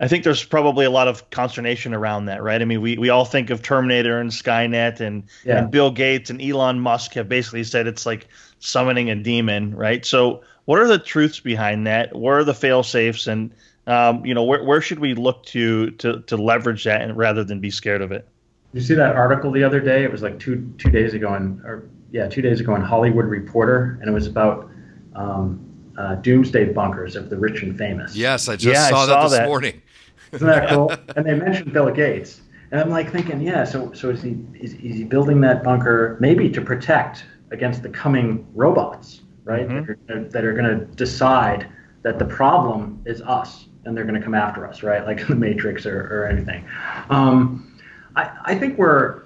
[0.00, 2.62] I think there's probably a lot of consternation around that, right?
[2.62, 5.58] I mean, we, we all think of Terminator and Skynet, and, yeah.
[5.58, 8.26] and Bill Gates and Elon Musk have basically said it's like
[8.60, 10.04] summoning a demon, right?
[10.04, 12.16] So, what are the truths behind that?
[12.16, 13.50] Where are the fail safes, and
[13.90, 17.42] um, you know, where, where should we look to to to leverage that, and rather
[17.42, 18.28] than be scared of it?
[18.72, 20.04] You see that article the other day?
[20.04, 23.26] It was like two two days ago, and or yeah, two days ago in Hollywood
[23.26, 24.70] Reporter, and it was about
[25.16, 25.66] um,
[25.98, 28.14] uh, doomsday bunkers of the rich and famous.
[28.14, 29.48] Yes, I just yeah, saw, I that this that.
[29.48, 29.82] morning.
[30.32, 30.92] Isn't that cool?
[31.16, 34.74] and they mentioned Bill Gates, and I'm like thinking, yeah, so so is he is,
[34.74, 39.68] is he building that bunker maybe to protect against the coming robots, right?
[39.68, 39.92] Mm-hmm.
[40.06, 41.66] That are, that are going to decide
[42.02, 45.04] that the problem is us, and they're going to come after us, right?
[45.04, 46.64] Like the Matrix or, or anything.
[47.08, 47.78] Um,
[48.16, 49.22] I, I think we're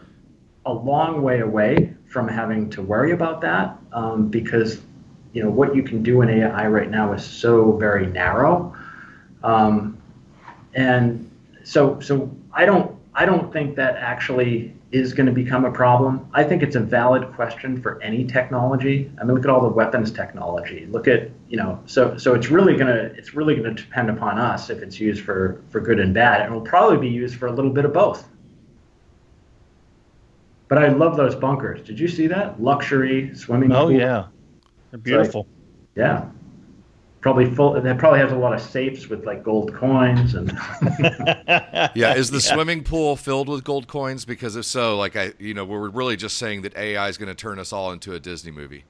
[0.67, 4.81] a long way away from having to worry about that um, because
[5.33, 8.75] you know what you can do in AI right now is so very narrow,
[9.43, 10.01] um,
[10.75, 11.29] and
[11.65, 16.25] so so I don't I don't think that actually is going to become a problem.
[16.35, 19.11] I think it's a valid question for any technology.
[19.21, 20.87] I mean, look at all the weapons technology.
[20.87, 24.71] Look at you know so so it's really gonna it's really gonna depend upon us
[24.71, 27.49] if it's used for for good and bad, and it will probably be used for
[27.49, 28.29] a little bit of both.
[30.69, 31.83] But I love those bunkers.
[31.83, 32.63] Did you see that?
[32.63, 33.93] Luxury swimming oh, pool.
[33.93, 34.27] yeah.
[34.93, 35.43] They're beautiful.
[35.43, 36.29] Like, yeah.
[37.25, 37.73] Probably full.
[37.81, 40.53] That probably has a lot of safes with like gold coins and.
[41.95, 42.53] yeah, is the yeah.
[42.53, 44.27] swimming pool filled with gold coins?
[44.27, 47.31] Because if so, like I, you know, we're really just saying that AI is going
[47.31, 48.85] to turn us all into a Disney movie.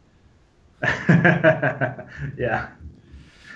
[0.83, 2.71] yeah.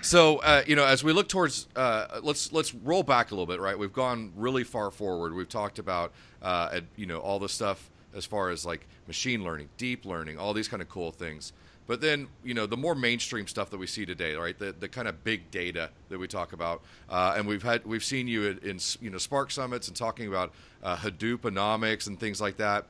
[0.00, 3.46] So uh, you know, as we look towards, uh, let's let's roll back a little
[3.46, 3.76] bit, right?
[3.76, 5.34] We've gone really far forward.
[5.34, 9.70] We've talked about, uh, you know, all the stuff as far as like machine learning,
[9.76, 11.52] deep learning, all these kind of cool things.
[11.88, 14.56] But then, you know, the more mainstream stuff that we see today, right?
[14.56, 18.04] The, the kind of big data that we talk about, uh, and we've had we've
[18.04, 20.52] seen you in, in, you know Spark summits and talking about
[20.84, 22.84] uh, Hadooponomics and things like that.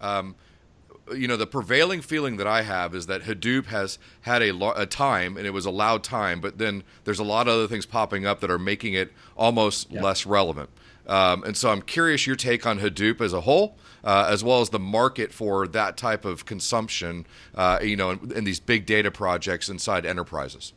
[0.00, 0.34] Um,
[1.14, 4.74] you know, the prevailing feeling that I have is that Hadoop has had a, lo-
[4.74, 7.66] a time, and it was a loud time, but then there's a lot of other
[7.66, 10.02] things popping up that are making it almost yeah.
[10.02, 10.70] less relevant.
[11.08, 14.60] Um, and so I'm curious your take on Hadoop as a whole, uh, as well
[14.60, 18.84] as the market for that type of consumption, uh, you know, in, in, these big
[18.84, 20.74] data projects inside enterprises.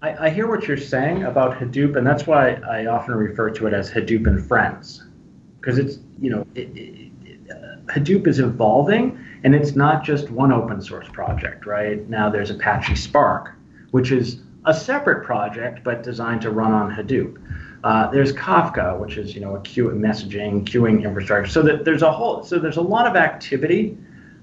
[0.00, 3.66] I, I, hear what you're saying about Hadoop, and that's why I often refer to
[3.66, 5.04] it as Hadoop and Friends,
[5.60, 7.10] because it's, you know, it, it,
[7.50, 12.08] uh, Hadoop is evolving, and it's not just one open source project, right?
[12.08, 13.52] Now there's Apache Spark,
[13.90, 17.36] which is a separate project but designed to run on Hadoop.
[17.84, 21.50] Uh, there's Kafka, which is you know a queue messaging, queuing infrastructure.
[21.50, 23.96] So that there's a whole so there's a lot of activity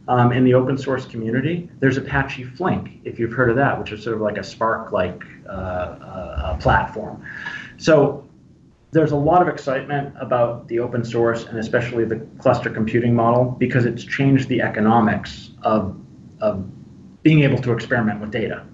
[0.07, 1.67] um, in the open source community.
[1.79, 5.23] There's Apache Flink, if you've heard of that, which is sort of like a Spark-like
[5.47, 7.25] uh, uh, platform.
[7.77, 8.27] So
[8.91, 13.55] there's a lot of excitement about the open source and especially the cluster computing model
[13.57, 15.97] because it's changed the economics of,
[16.41, 16.69] of
[17.23, 18.65] being able to experiment with data.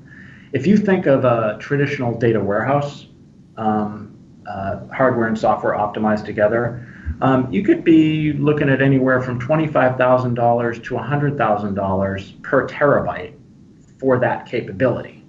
[0.54, 3.08] If you think of a traditional data warehouse,
[3.58, 4.07] um,
[4.48, 6.86] uh, hardware and software optimized together,
[7.22, 13.34] um, you could be looking at anywhere from $25,000 to $100,000 per terabyte
[14.00, 15.24] for that capability,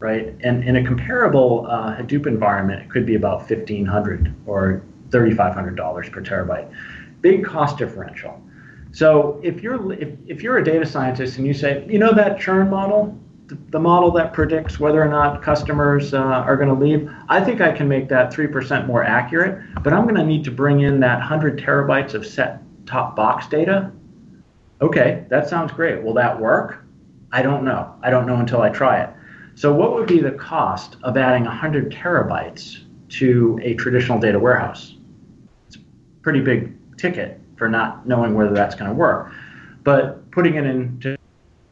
[0.00, 0.34] right?
[0.40, 6.22] And in a comparable uh, Hadoop environment, it could be about 1,500 or $3,500 per
[6.22, 6.72] terabyte.
[7.20, 8.40] Big cost differential.
[8.92, 12.40] So if you're if, if you're a data scientist and you say, you know that
[12.40, 17.10] churn model, the model that predicts whether or not customers uh, are going to leave,
[17.28, 20.50] I think I can make that 3% more accurate, but I'm going to need to
[20.50, 23.90] bring in that 100 terabytes of set top box data.
[24.80, 26.02] Okay, that sounds great.
[26.02, 26.84] Will that work?
[27.32, 27.94] I don't know.
[28.02, 29.10] I don't know until I try it.
[29.54, 34.94] So, what would be the cost of adding 100 terabytes to a traditional data warehouse?
[35.66, 35.80] It's a
[36.22, 39.32] pretty big ticket for not knowing whether that's going to work.
[39.82, 41.18] But putting it into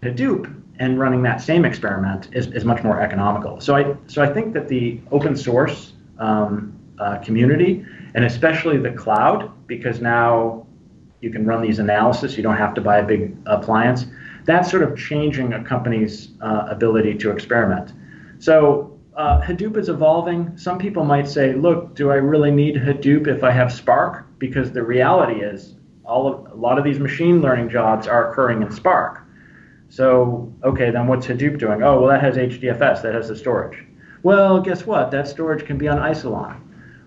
[0.07, 3.61] Hadoop and running that same experiment is, is much more economical.
[3.61, 8.92] So I so I think that the open source um, uh, community and especially the
[8.92, 10.66] cloud, because now
[11.21, 14.07] you can run these analysis, you don't have to buy a big appliance.
[14.45, 17.92] That's sort of changing a company's uh, ability to experiment.
[18.38, 20.57] So uh, Hadoop is evolving.
[20.57, 24.27] Some people might say, look, do I really need Hadoop if I have Spark?
[24.38, 28.62] Because the reality is, all of, a lot of these machine learning jobs are occurring
[28.62, 29.25] in Spark.
[29.88, 31.83] So, okay, then what's Hadoop doing?
[31.83, 33.79] Oh, well, that has HDFS, that has the storage.
[34.22, 35.11] Well, guess what?
[35.11, 36.61] That storage can be on Isilon,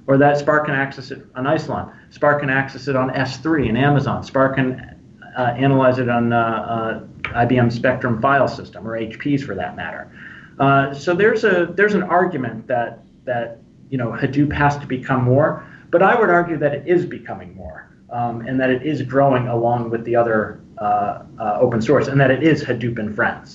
[0.07, 1.93] or that Spark can access it on Isilon.
[2.09, 4.23] Spark can access it on S3 and Amazon.
[4.23, 4.99] Spark can
[5.37, 10.11] uh, analyze it on uh, uh, IBM Spectrum file system, or HP's for that matter.
[10.59, 15.23] Uh, so there's a there's an argument that that you know Hadoop has to become
[15.23, 19.01] more, but I would argue that it is becoming more, um, and that it is
[19.01, 23.15] growing along with the other uh, uh, open source, and that it is Hadoop and
[23.15, 23.53] friends.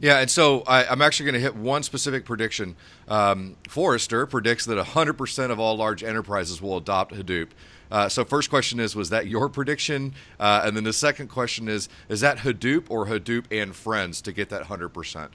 [0.00, 2.76] Yeah, and so I, am actually going to hit one specific prediction.
[3.08, 7.48] Um, Forrester predicts that 100% of all large enterprises will adopt Hadoop.
[7.90, 10.14] Uh, so, first question is, was that your prediction?
[10.38, 14.32] Uh, and then the second question is, is that Hadoop or Hadoop and friends to
[14.32, 15.30] get that 100%?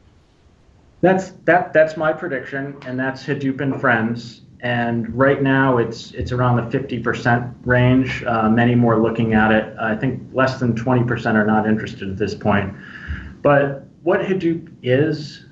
[1.01, 1.73] That's that.
[1.73, 6.77] That's my prediction, and that's Hadoop and friends and right now it's it's around the
[6.77, 8.23] 50% range.
[8.23, 9.77] Uh, many more looking at it.
[9.77, 12.73] I think less than 20% are not interested at this point.
[13.41, 15.45] But what Hadoop is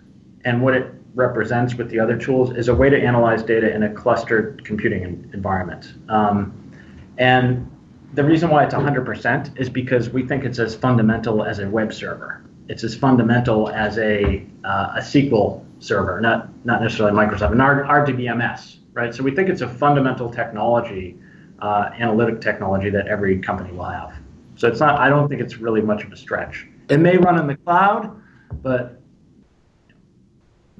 [0.45, 3.83] and what it represents with the other tools is a way to analyze data in
[3.83, 5.93] a clustered computing environment.
[6.07, 6.71] Um,
[7.17, 7.69] and
[8.13, 11.93] the reason why it's 100% is because we think it's as fundamental as a web
[11.93, 12.45] server.
[12.69, 18.77] It's as fundamental as a, uh, a SQL server, not, not necessarily Microsoft, an RDBMS,
[18.93, 19.13] right?
[19.13, 21.17] So we think it's a fundamental technology,
[21.59, 24.15] uh, analytic technology that every company will have.
[24.55, 24.99] So it's not.
[24.99, 26.67] I don't think it's really much of a stretch.
[26.89, 28.21] It may run in the cloud,
[28.61, 29.01] but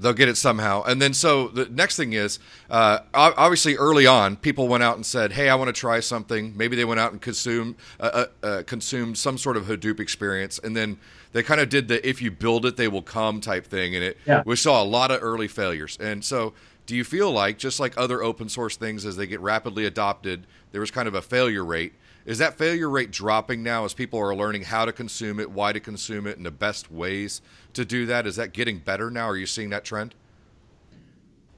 [0.02, 0.84] they'll get it somehow.
[0.84, 5.06] And then so the next thing is, uh, obviously early on, people went out and
[5.06, 8.46] said, "Hey, I want to try something." Maybe they went out and consumed uh, uh,
[8.46, 10.98] uh, consumed some sort of Hadoop experience, and then
[11.32, 14.04] they kind of did the "if you build it, they will come" type thing, and
[14.04, 14.44] it yeah.
[14.46, 15.98] we saw a lot of early failures.
[16.02, 16.54] And so
[16.92, 20.46] do you feel like, just like other open source things, as they get rapidly adopted,
[20.74, 21.94] there was kind of a failure rate?
[22.26, 25.72] Is that failure rate dropping now as people are learning how to consume it, why
[25.72, 27.42] to consume it, and the best ways
[27.76, 28.28] to do that?
[28.28, 29.30] Is that getting better now?
[29.30, 30.16] Are you seeing that trend?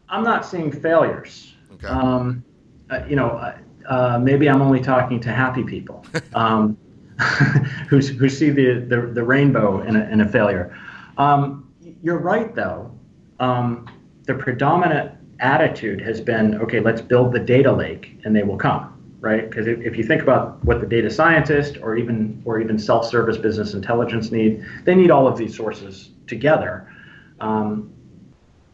[0.07, 1.55] I'm not seeing failures.
[1.73, 1.87] Okay.
[1.87, 2.45] Um,
[2.91, 3.57] uh, you know, uh,
[3.89, 6.77] uh maybe I'm only talking to happy people um,
[7.89, 10.79] who, who see the, the, the rainbow in a, in a failure.
[11.17, 12.91] Um, you're right, though.
[13.39, 13.89] Um,
[14.25, 15.12] the predominant
[15.43, 19.49] attitude has been okay, let's build the data lake and they will come, right?
[19.49, 23.37] Because if, if you think about what the data scientist or even or even self-service
[23.37, 26.89] business intelligence need, they need all of these sources together.
[27.39, 27.93] Um,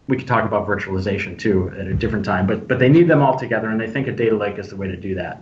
[0.08, 3.22] we could talk about virtualization too at a different time, but but they need them
[3.22, 5.42] all together, and they think a data lake is the way to do that.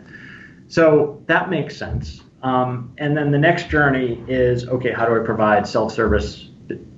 [0.69, 2.23] So that makes sense.
[2.43, 6.49] Um, and then the next journey is okay, how do I provide self-service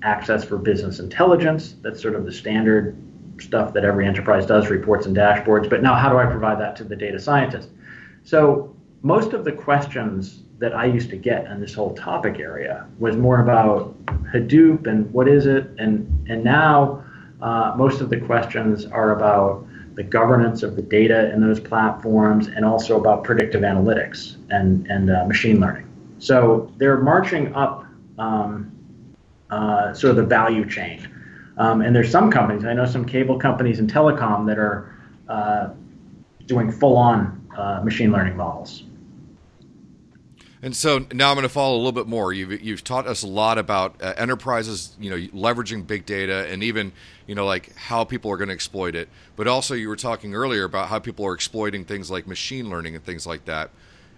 [0.03, 1.75] access for business intelligence?
[1.81, 2.95] That's sort of the standard
[3.41, 5.69] stuff that every enterprise does, reports and dashboards.
[5.69, 7.69] But now, how do I provide that to the data scientist?
[8.23, 12.85] So most of the questions that I used to get on this whole topic area
[12.99, 13.95] was more about
[14.33, 17.03] Hadoop and what is it, and and now
[17.41, 22.47] uh, most of the questions are about the governance of the data in those platforms
[22.47, 25.85] and also about predictive analytics and and uh, machine learning.
[26.19, 27.85] So they're marching up
[28.17, 28.71] um,
[29.49, 31.07] uh, sort of the value chain.
[31.59, 34.95] Um, and there's some companies, I know some cable companies and telecom that are
[35.27, 35.69] uh,
[36.45, 38.83] doing full on uh, machine learning models.
[40.61, 42.33] And so now I'm going to follow a little bit more.
[42.33, 46.63] You've, you've taught us a lot about uh, enterprises, you know, leveraging big data and
[46.63, 46.91] even,
[47.27, 49.07] you know, like how people are going to exploit it.
[49.37, 52.95] But also, you were talking earlier about how people are exploiting things like machine learning
[52.95, 53.69] and things like that.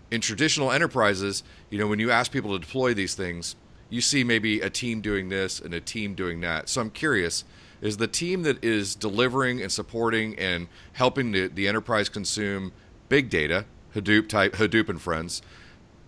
[0.10, 3.56] In traditional enterprises, you know, when you ask people to deploy these things,
[3.92, 6.70] you see maybe a team doing this and a team doing that.
[6.70, 7.44] So I'm curious,
[7.82, 12.72] is the team that is delivering and supporting and helping the, the enterprise consume
[13.10, 15.42] big data, Hadoop type, Hadoop and friends,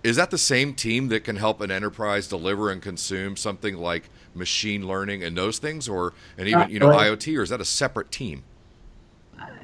[0.01, 4.09] is that the same team that can help an enterprise deliver and consume something like
[4.33, 7.65] machine learning and those things, or and even you know IoT, or is that a
[7.65, 8.43] separate team?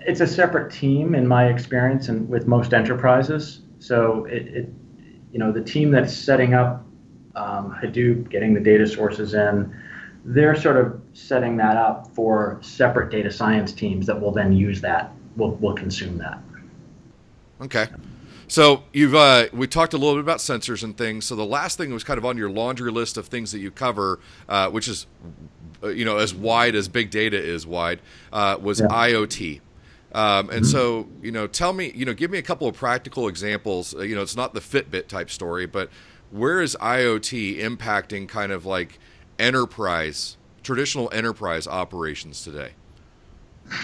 [0.01, 3.61] It's a separate team in my experience, and with most enterprises.
[3.79, 4.69] So it, it
[5.31, 6.85] you know, the team that's setting up
[7.39, 9.73] um, Hadoop, getting the data sources in,
[10.25, 14.81] they're sort of setting that up for separate data science teams that will then use
[14.81, 16.39] that, will will consume that.
[17.61, 17.87] Okay.
[18.47, 21.25] So you've uh, we talked a little bit about sensors and things.
[21.25, 23.71] So the last thing was kind of on your laundry list of things that you
[23.71, 25.05] cover, uh, which is
[25.83, 27.99] uh, you know as wide as big data is wide,
[28.33, 28.87] uh, was yeah.
[28.87, 29.61] IoT.
[30.11, 33.27] Um, and so you know, tell me, you know, give me a couple of practical
[33.27, 33.93] examples.
[33.93, 35.91] Uh, you know, it's not the Fitbit type story, but
[36.31, 38.99] where is IoT impacting kind of like
[39.37, 42.71] enterprise, traditional enterprise operations today?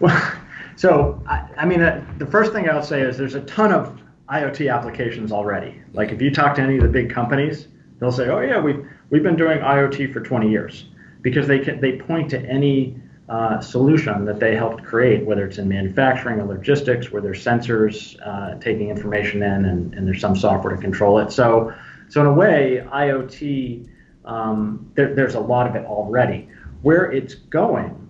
[0.00, 0.32] Well,
[0.74, 3.96] so I, I mean, uh, the first thing I'll say is there's a ton of
[4.28, 5.80] IoT applications already.
[5.92, 7.68] Like if you talk to any of the big companies,
[8.00, 10.86] they'll say, "Oh yeah, we've we've been doing IoT for 20 years,"
[11.22, 12.96] because they can, they point to any
[13.28, 18.16] uh, solution that they helped create, whether it's in manufacturing or logistics, where there's sensors
[18.26, 21.32] uh, taking information in and, and, there's some software to control it.
[21.32, 21.72] So
[22.08, 23.88] so in a way, IoT
[24.24, 26.48] um, there, there's a lot of it already.
[26.82, 28.04] Where it's going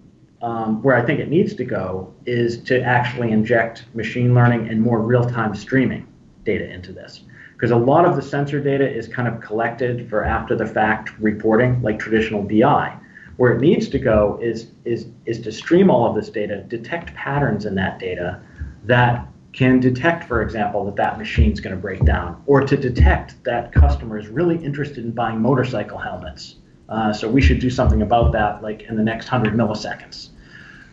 [0.45, 4.81] um, where I think it needs to go is to actually inject machine learning and
[4.81, 6.07] more real time streaming
[6.45, 7.23] data into this.
[7.55, 11.19] Because a lot of the sensor data is kind of collected for after the fact
[11.19, 12.95] reporting, like traditional BI.
[13.39, 17.15] Where it needs to go is, is, is to stream all of this data, detect
[17.15, 18.43] patterns in that data
[18.85, 23.43] that can detect, for example, that that machine's going to break down, or to detect
[23.45, 26.57] that customer is really interested in buying motorcycle helmets.
[26.89, 30.31] Uh, so we should do something about that, like in the next 100 milliseconds.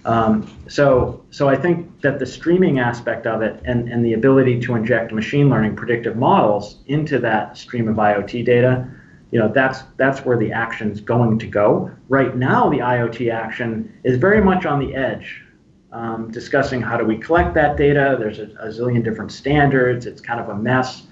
[0.05, 4.59] Um, so, so I think that the streaming aspect of it and, and the ability
[4.61, 8.87] to inject machine learning predictive models into that stream of IoT data,
[9.31, 11.91] you know, that's that's where the action's going to go.
[12.09, 15.43] Right now, the IoT action is very much on the edge,
[15.91, 18.15] um, discussing how do we collect that data.
[18.17, 20.05] There's a, a, zillion different standards.
[20.05, 21.03] It's kind of a mess.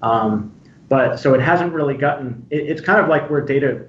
[0.00, 0.54] Um,
[0.88, 2.46] but so it hasn't really gotten.
[2.50, 3.84] It, it's kind of like where data,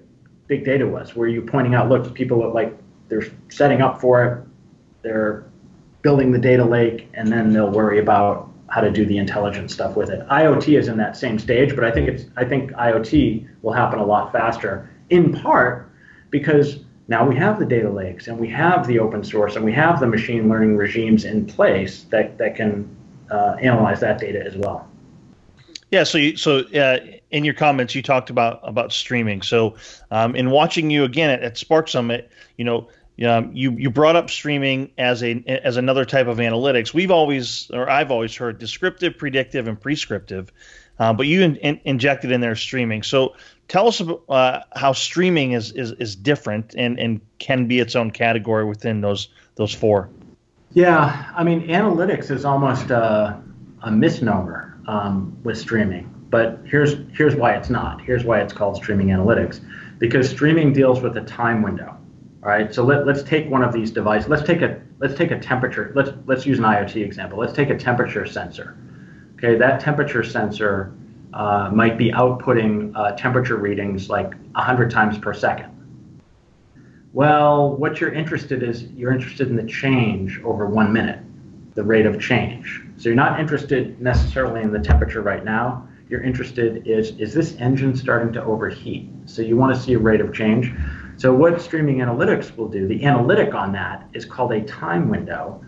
[0.48, 2.78] big data was, where you're pointing out, look, people are like
[3.10, 4.44] they're setting up for it,
[5.02, 5.46] they're
[6.02, 9.96] building the data lake, and then they'll worry about how to do the intelligent stuff
[9.96, 10.28] with it.
[10.28, 14.00] IoT is in that same stage, but I think it's I think IoT will happen
[14.00, 15.90] a lot faster, in part
[16.32, 19.74] because now we have the data lakes and we have the open source and we
[19.74, 22.88] have the machine learning regimes in place that that can
[23.30, 24.88] uh, analyze that data as well.
[25.92, 26.04] Yeah.
[26.04, 27.00] So you, so uh,
[27.32, 29.42] in your comments you talked about about streaming.
[29.42, 29.76] So
[30.12, 32.88] um, in watching you again at, at Spark Summit, you know
[33.28, 36.94] um, you you brought up streaming as a as another type of analytics.
[36.94, 40.52] We've always, or I've always heard descriptive, predictive, and prescriptive,
[40.98, 43.04] uh, but you in, in, injected in there streaming.
[43.04, 43.36] So
[43.74, 47.96] tell us about, uh, how streaming is, is is different and and can be its
[47.96, 50.10] own category within those those four.
[50.74, 53.42] Yeah, I mean analytics is almost a,
[53.82, 58.00] a misnomer um, with streaming, but here's here's why it's not.
[58.02, 59.60] Here's why it's called streaming analytics,
[59.98, 61.98] because streaming deals with a time window.
[62.44, 64.30] All right, so let, let's take one of these devices.
[64.30, 65.92] Let's take a let's take a temperature.
[65.96, 67.40] Let's let's use an IoT example.
[67.40, 68.78] Let's take a temperature sensor.
[69.36, 70.94] Okay, that temperature sensor
[71.34, 75.70] uh, might be outputting uh, temperature readings like 100 times per second.
[77.14, 81.20] Well, what you're interested is you're interested in the change over one minute,
[81.76, 82.82] the rate of change.
[82.98, 85.88] So you're not interested necessarily in the temperature right now.
[86.10, 89.10] You're interested is is this engine starting to overheat?
[89.26, 90.72] So you want to see a rate of change.
[91.18, 95.64] So what streaming analytics will do, the analytic on that is called a time window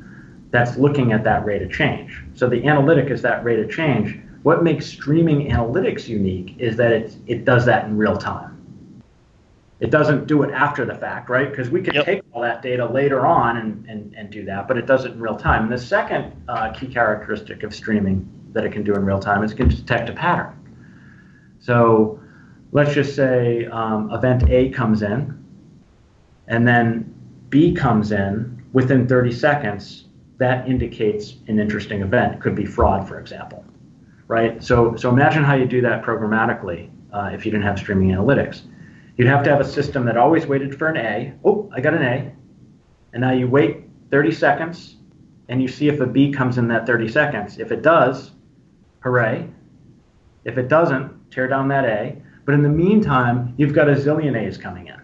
[0.49, 2.21] that's looking at that rate of change.
[2.33, 4.19] So the analytic is that rate of change.
[4.45, 9.01] What makes streaming analytics unique is that it, it does that in real time.
[9.79, 11.49] It doesn't do it after the fact, right?
[11.49, 12.05] Because we could yep.
[12.05, 15.13] take all that data later on and, and, and do that, but it does it
[15.13, 15.63] in real time.
[15.63, 19.43] And the second uh, key characteristic of streaming that it can do in real time
[19.43, 20.53] is it can detect a pattern.
[21.57, 22.19] So
[22.71, 25.43] let's just say um, event A comes in,
[26.49, 27.11] and then
[27.49, 30.05] B comes in within 30 seconds.
[30.37, 32.35] That indicates an interesting event.
[32.35, 33.65] It could be fraud, for example,
[34.27, 34.63] right?
[34.63, 38.61] So, so imagine how you do that programmatically uh, if you didn't have streaming analytics.
[39.17, 41.33] You'd have to have a system that always waited for an A.
[41.43, 42.31] Oh, I got an A.
[43.13, 44.97] And now you wait 30 seconds
[45.47, 47.59] and you see if a B comes in that 30 seconds.
[47.59, 48.31] If it does,
[49.01, 49.47] hooray.
[50.43, 52.21] If it doesn't, tear down that A.
[52.45, 55.01] But in the meantime, you've got a zillion A's coming in,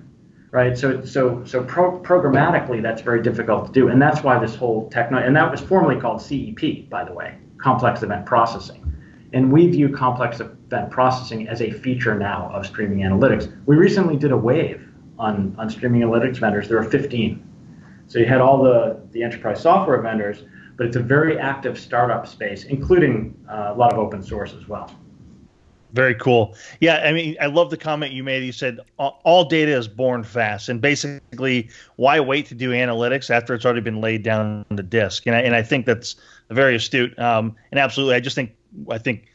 [0.52, 0.78] right?
[0.78, 4.90] So, so, so pro- programmatically, that's very difficult to do, and that's why this whole
[4.90, 8.81] techno and that was formerly called CEP, by the way, complex event processing.
[9.34, 13.54] And we view complex event processing as a feature now of streaming analytics.
[13.66, 16.68] We recently did a wave on, on streaming analytics vendors.
[16.68, 17.48] There were 15.
[18.08, 20.44] So you had all the, the enterprise software vendors,
[20.76, 24.68] but it's a very active startup space, including uh, a lot of open source as
[24.68, 24.92] well.
[25.94, 26.56] Very cool.
[26.80, 28.44] Yeah, I mean, I love the comment you made.
[28.44, 33.54] You said all data is born fast, and basically, why wait to do analytics after
[33.54, 35.28] it's already been laid down on the disk?
[35.28, 36.16] And I, and I think that's
[36.50, 37.18] very astute.
[37.20, 38.56] Um, and absolutely, I just think
[38.90, 39.28] I think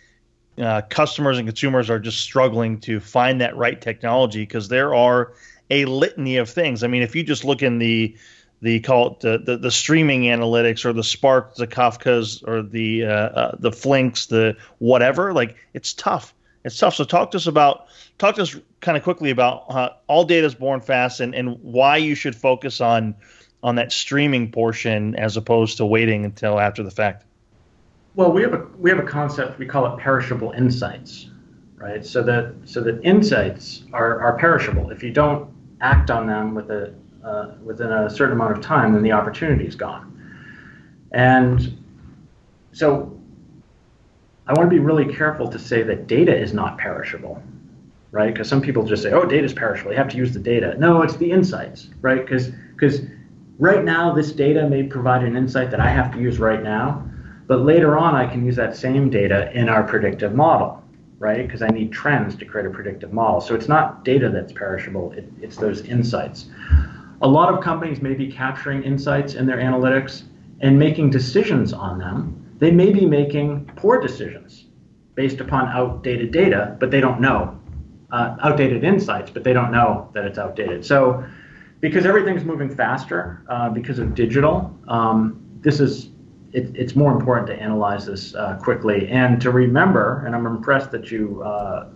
[0.59, 5.33] uh, customers and consumers are just struggling to find that right technology because there are
[5.71, 6.83] a litany of things.
[6.83, 8.17] I mean, if you just look in the
[8.63, 13.05] the call it the, the, the streaming analytics or the Spark, the Kafkas or the
[13.05, 15.33] uh, uh, the Flinks, the whatever.
[15.33, 16.35] Like it's tough.
[16.65, 16.95] It's tough.
[16.95, 17.87] So talk to us about
[18.19, 21.99] talk to us kind of quickly about all data is born fast and, and why
[21.99, 23.15] you should focus on
[23.63, 27.25] on that streaming portion as opposed to waiting until after the fact.
[28.17, 31.29] Well, we have a we have a concept we call it perishable insights,
[31.77, 32.05] right?
[32.05, 34.91] So that so that insights are, are perishable.
[34.91, 38.95] If you don't act on them with a uh, within a certain amount of time,
[38.95, 40.15] then the opportunity is gone.
[41.13, 41.77] And
[42.73, 43.21] so
[44.47, 47.43] I want to be really careful to say that data is not perishable,
[48.13, 48.33] right?
[48.33, 49.91] Because some people just say, oh, data is perishable.
[49.91, 50.75] You have to use the data.
[50.79, 52.25] No, it's the insights, right?
[52.25, 53.03] Because because
[53.59, 57.07] right now this data may provide an insight that I have to use right now,
[57.47, 60.83] but later on I can use that same data in our predictive model,
[61.19, 61.47] right?
[61.47, 63.41] Because I need trends to create a predictive model.
[63.41, 66.47] So it's not data that's perishable, it, it's those insights.
[67.23, 70.25] A lot of companies may be capturing insights in their analytics
[70.61, 72.57] and making decisions on them.
[72.59, 74.67] They may be making poor decisions
[75.15, 77.59] based upon outdated data, but they don't know.
[78.13, 80.85] Uh, outdated insights, but they don't know that it's outdated.
[80.85, 81.25] So,
[81.81, 86.11] because everything's moving faster uh, because of digital, um, this is
[86.53, 90.25] it, it's more important to analyze this uh, quickly and to remember.
[90.25, 91.47] And I'm impressed that you uh,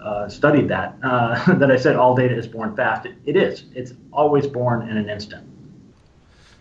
[0.03, 0.97] uh, studied that.
[1.03, 3.07] Uh, that I said all data is born fast.
[3.07, 3.65] It, it is.
[3.75, 5.47] It's always born in an instant.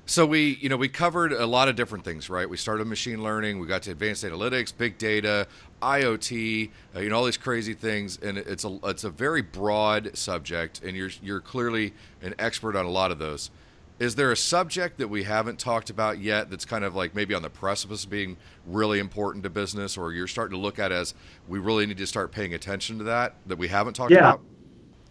[0.09, 2.49] So we, you know, we covered a lot of different things, right?
[2.49, 5.45] We started machine learning, we got to advanced analytics, big data,
[5.83, 10.17] IoT, uh, you know, all these crazy things, and it's a it's a very broad
[10.17, 13.51] subject, and you're you're clearly an expert on a lot of those.
[13.99, 17.33] Is there a subject that we haven't talked about yet that's kind of like maybe
[17.33, 20.93] on the precipice of being really important to business, or you're starting to look at
[20.93, 21.13] as
[21.49, 24.19] we really need to start paying attention to that that we haven't talked yeah.
[24.19, 24.41] about?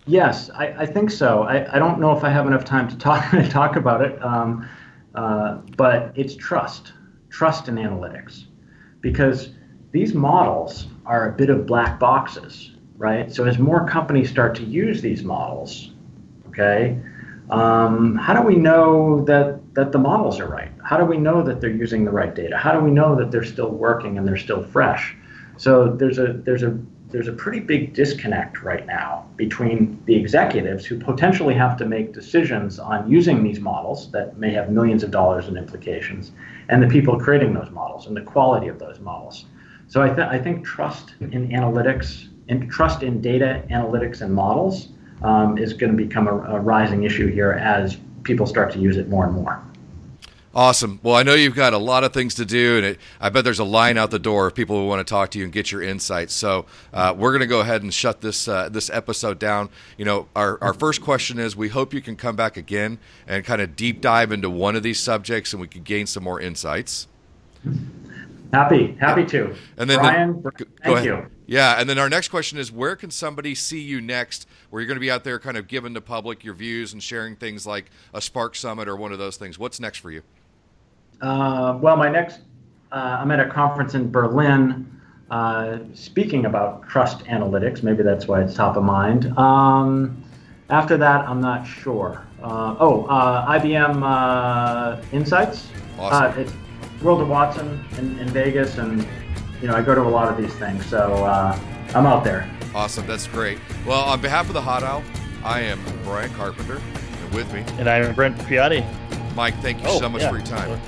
[0.06, 1.42] Yes, I, I think so.
[1.42, 4.24] I, I don't know if I have enough time to talk to talk about it,
[4.24, 4.66] um,
[5.14, 6.94] uh, but it's trust,
[7.28, 8.46] trust in analytics,
[9.02, 9.50] because
[9.92, 13.30] these models are a bit of black boxes, right?
[13.30, 15.90] So as more companies start to use these models,
[16.48, 16.98] okay
[17.50, 20.70] um, how do we know that that the models are right?
[20.84, 22.56] How do we know that they're using the right data?
[22.56, 25.16] How do we know that they're still working and they're still fresh?
[25.56, 26.78] So there's a there's a
[27.10, 32.12] there's a pretty big disconnect right now between the executives who potentially have to make
[32.12, 36.32] decisions on using these models that may have millions of dollars in implications
[36.68, 39.46] and the people creating those models and the quality of those models.
[39.86, 44.88] So I, th- I think trust in analytics and trust in data analytics and models
[45.22, 48.96] um, is going to become a, a rising issue here as people start to use
[48.96, 49.62] it more and more.
[50.54, 50.98] Awesome.
[51.02, 53.44] Well, I know you've got a lot of things to do, and it, I bet
[53.44, 55.52] there's a line out the door of people who want to talk to you and
[55.52, 56.32] get your insights.
[56.32, 59.68] So uh, we're going to go ahead and shut this uh, this episode down.
[59.98, 63.44] You know, our our first question is: We hope you can come back again and
[63.44, 66.40] kind of deep dive into one of these subjects, and we could gain some more
[66.40, 67.06] insights.
[68.52, 69.54] Happy, happy to.
[69.76, 71.04] And then Brian, the, thank go ahead.
[71.04, 71.26] you.
[71.46, 74.46] Yeah, and then our next question is: Where can somebody see you next?
[74.70, 77.02] Where you're going to be out there, kind of giving the public your views and
[77.02, 79.58] sharing things like a Spark Summit or one of those things.
[79.58, 80.22] What's next for you?
[81.20, 82.40] Uh, well, my next,
[82.92, 84.98] uh, I'm at a conference in Berlin
[85.30, 87.82] uh, speaking about trust analytics.
[87.82, 89.36] Maybe that's why it's top of mind.
[89.38, 90.22] Um,
[90.70, 92.24] after that, I'm not sure.
[92.42, 95.68] Uh, oh, uh, IBM uh, Insights.
[95.98, 96.46] Awesome.
[96.98, 99.06] It's World of Watson in, in, Vegas, and
[99.62, 101.56] you know I go to a lot of these things, so uh,
[101.94, 102.50] I'm out there.
[102.74, 103.60] Awesome, that's great.
[103.86, 105.04] Well, on behalf of the Hot Aisle,
[105.44, 106.82] I am Brian Carpenter,
[107.22, 108.84] and with me, and I'm Brent Piatti.
[109.36, 110.30] Mike, thank you oh, so much yeah.
[110.30, 110.80] for your time.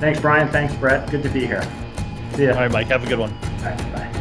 [0.00, 0.48] Thanks, Brian.
[0.48, 1.08] Thanks, Brett.
[1.08, 1.62] Good to be here.
[2.32, 2.54] See ya.
[2.54, 2.88] All right, Mike.
[2.88, 3.32] Have a good one.
[3.32, 4.20] All right, bye.